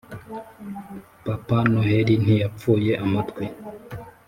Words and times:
papa 1.25 1.57
noheli 1.71 2.13
ntiyapfuye 2.23 2.91
amatwi". 3.03 3.45